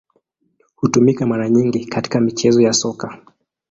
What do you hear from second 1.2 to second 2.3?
mara nyingi katika